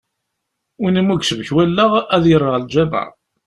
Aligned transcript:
Win 0.81 0.95
umi 1.01 1.13
yecbek 1.17 1.49
wallaɣ, 1.55 1.91
ad 2.15 2.23
yerr 2.27 2.47
ar 2.53 2.59
lǧameɛ. 2.63 3.05